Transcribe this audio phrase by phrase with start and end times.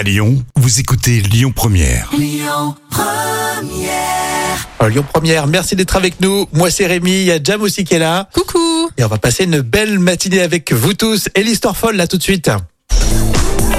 [0.00, 2.10] À Lyon, vous écoutez Lyon Première.
[4.80, 6.46] Euh, Lyon Première, merci d'être avec nous.
[6.54, 8.26] Moi c'est Rémi, il y a Jam aussi qui est là.
[8.32, 11.28] Coucou Et on va passer une belle matinée avec vous tous.
[11.34, 12.50] Et l'histoire folle là tout de suite.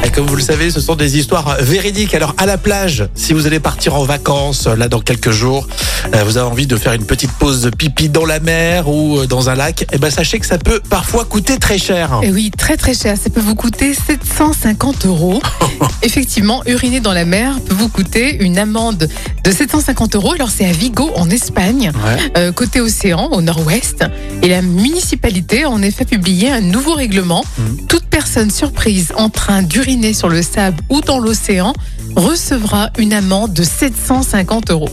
[0.04, 2.14] Et comme vous le savez, ce sont des histoires véridiques.
[2.14, 5.68] Alors à la plage, si vous allez partir en vacances là dans quelques jours,
[6.16, 9.20] euh, vous avez envie de faire une petite pause de pipi dans la mer ou
[9.20, 12.20] euh, dans un lac, eh ben sachez que ça peut parfois coûter très cher.
[12.24, 15.42] Et oui, très très cher, ça peut vous coûter 750 euros.
[16.04, 19.08] Effectivement, uriner dans la mer peut vous coûter une amende
[19.44, 20.34] de 750 euros.
[20.34, 22.32] Alors c'est à Vigo en Espagne, Ouais.
[22.38, 24.04] euh, côté océan, au nord-ouest.
[24.42, 27.46] Et la municipalité a en effet publié un nouveau règlement.
[27.58, 27.78] Mhm.
[28.12, 31.74] Personne surprise en train d'uriner sur le sable ou dans l'océan
[32.16, 34.90] recevra une amende de 750 euros.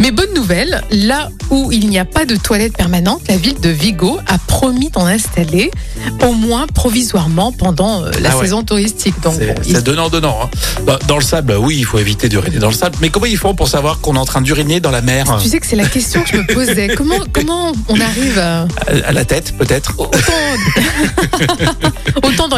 [0.00, 3.68] Mais bonne nouvelle, là où il n'y a pas de toilette permanente, la ville de
[3.68, 5.70] Vigo a promis d'en installer
[6.24, 8.44] au moins provisoirement pendant euh, la Ah ouais.
[8.44, 9.20] saison touristique.
[9.22, 10.38] Donc, C'est bon, c'est donnant donnant.
[10.44, 10.48] hein.
[10.86, 12.96] Bah, Dans le sable, oui, il faut éviter d'uriner dans le sable.
[13.02, 15.38] Mais comment ils font pour savoir qu'on est en train d'uriner dans la mer?
[15.42, 16.88] Tu sais que c'est la question que je me posais.
[16.96, 18.66] Comment, comment on arrive à...
[19.04, 19.94] À la tête, peut-être.
[19.98, 20.16] Autant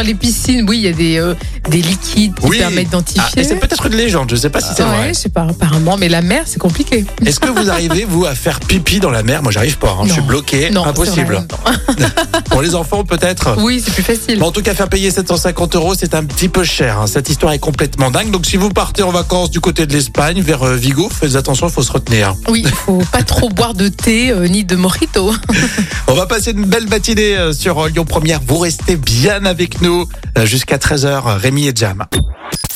[0.01, 1.35] dans les piscines, oui, il y a des, euh,
[1.69, 2.57] des liquides qui Oui.
[2.57, 3.41] permettent Ah, d'identifier.
[3.41, 4.29] et c'est peut-être une légende.
[4.31, 5.07] Je sais pas si c'est ouais, vrai.
[5.09, 7.05] je sais pas, apparemment, mais la mer, c'est compliqué.
[7.25, 9.43] Est-ce que vous arrivez, vous, à faire pipi dans la mer?
[9.43, 9.89] Moi, j'arrive pas.
[9.91, 10.03] hein.
[10.03, 10.13] Je Non.
[10.15, 10.69] suis bloqué.
[10.71, 11.45] Non, c'est Impossible.
[11.63, 12.07] vrai.
[12.49, 13.55] Pour les enfants, peut-être?
[13.59, 14.39] Oui, c'est plus facile.
[14.39, 16.99] Bon, en tout cas, faire payer 750 euros, c'est un petit peu cher.
[16.99, 17.05] hein.
[17.07, 18.31] Cette histoire est complètement dingue.
[18.31, 21.67] Donc, si vous partez en vacances du côté de l'Espagne, vers euh, Vigo, faites attention,
[21.67, 22.35] il faut se retenir.
[22.49, 25.31] Oui, il faut pas trop boire de thé euh, ni de mojito.
[26.07, 28.39] On va passer une belle matinée euh, sur euh, Lyon Première.
[28.47, 29.90] Vous restez bien avec nous
[30.37, 31.37] euh, jusqu'à 13h.
[31.37, 32.05] Rémi et Jam.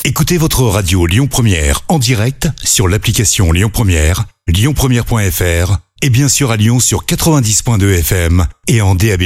[0.04, 6.50] Écoutez votre radio Lyon Première en direct sur l'application Lyon Première, lyonpremière.fr et bien sûr
[6.50, 9.24] à Lyon sur 90.2 FM et en DAB+.